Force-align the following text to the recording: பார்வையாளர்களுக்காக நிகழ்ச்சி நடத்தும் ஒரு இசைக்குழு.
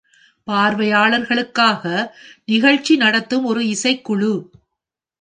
பார்வையாளர்களுக்காக 0.47 1.83
நிகழ்ச்சி 2.45 2.95
நடத்தும் 2.95 3.45
ஒரு 3.45 3.61
இசைக்குழு. 3.65 4.33